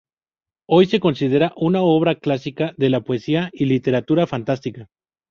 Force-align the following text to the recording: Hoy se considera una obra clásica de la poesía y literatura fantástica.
Hoy 0.67 0.87
se 0.87 0.99
considera 0.99 1.53
una 1.55 1.83
obra 1.83 2.15
clásica 2.15 2.73
de 2.75 2.89
la 2.89 3.01
poesía 3.01 3.51
y 3.53 3.65
literatura 3.65 4.25
fantástica. 4.25 4.87